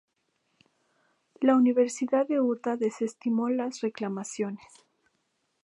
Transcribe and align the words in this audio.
La 1.43 1.55
Universidad 1.55 2.25
de 2.27 2.41
Utah 2.41 2.75
desestimó 2.75 3.49
las 3.51 3.81
reclamaciones. 3.81 4.65